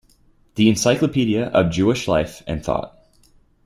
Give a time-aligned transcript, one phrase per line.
[0.55, 2.97] The Encyclopedia of Jewish Life and Thought.